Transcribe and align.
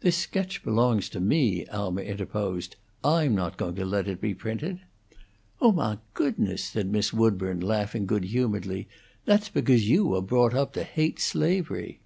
"This 0.00 0.18
sketch 0.18 0.62
belongs 0.62 1.08
to 1.08 1.20
me," 1.20 1.64
Alma 1.68 2.02
interposed. 2.02 2.76
"I'm 3.02 3.34
not 3.34 3.56
going 3.56 3.74
to 3.76 3.86
let 3.86 4.06
it 4.08 4.20
be 4.20 4.34
printed." 4.34 4.80
"Oh, 5.58 5.72
mah 5.72 5.96
goodness!" 6.12 6.62
said 6.62 6.92
Miss 6.92 7.14
Woodburn, 7.14 7.60
laughing 7.60 8.04
good 8.04 8.24
humoredly. 8.24 8.88
"That's 9.24 9.48
becose 9.48 9.84
you 9.84 10.04
were 10.06 10.20
brought 10.20 10.52
up 10.52 10.74
to 10.74 10.84
hate 10.84 11.18
slavery." 11.18 12.02